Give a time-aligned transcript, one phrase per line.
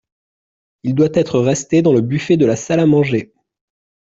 [0.81, 3.35] Il doit être resté dans le buffet de la salle à manger.